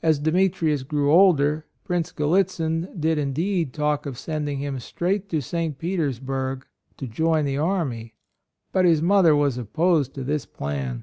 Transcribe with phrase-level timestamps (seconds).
[0.00, 4.58] As Demetrius grew older, Prince 44 A ROYAL SON Gallitzin did indeed talk of sending
[4.58, 5.76] him straight to St.
[5.76, 6.64] Petersburg
[6.96, 8.14] to join the army;
[8.70, 11.02] but his mother was opposed to this plan.